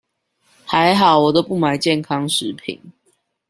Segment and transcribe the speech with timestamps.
[0.65, 2.81] 還好我都不買健康食品